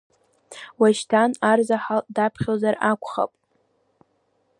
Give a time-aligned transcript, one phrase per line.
[0.79, 3.31] Уашьҭан арзаҳал даԥхьозар акәхап.